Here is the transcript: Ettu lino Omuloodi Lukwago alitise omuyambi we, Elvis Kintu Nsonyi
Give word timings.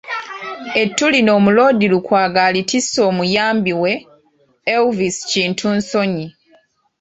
Ettu 0.81 1.05
lino 1.13 1.31
Omuloodi 1.37 1.85
Lukwago 1.93 2.39
alitise 2.47 2.99
omuyambi 3.09 3.73
we, 3.81 3.91
Elvis 4.75 5.17
Kintu 5.31 5.65
Nsonyi 5.77 6.27